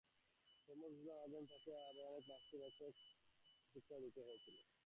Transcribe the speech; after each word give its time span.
ধর্ম-বিপ্লব 0.69 1.17
আনবার 1.17 1.43
জন্য 1.43 1.47
তাঁকে 1.51 1.71
অনেক 2.09 2.23
নাস্তিবাচক 2.29 2.93
শিক্ষাও 3.75 4.03
দিতে 4.05 4.21
হয়েছিল। 4.27 4.55